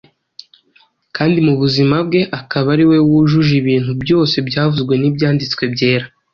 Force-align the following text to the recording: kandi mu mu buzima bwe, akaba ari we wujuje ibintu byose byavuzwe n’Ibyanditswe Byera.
kandi 1.15 1.37
mu 1.39 1.43
mu 1.47 1.53
buzima 1.61 1.95
bwe, 2.07 2.21
akaba 2.39 2.67
ari 2.75 2.85
we 2.89 2.97
wujuje 3.07 3.53
ibintu 3.61 3.91
byose 4.03 4.35
byavuzwe 4.47 4.93
n’Ibyanditswe 4.97 5.63
Byera. 5.73 6.05